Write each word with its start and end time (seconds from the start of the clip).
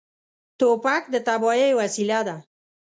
توپک 0.59 1.03
د 1.13 1.15
تباهۍ 1.27 1.71
وسیله 1.79 2.19
ده. 2.27 2.35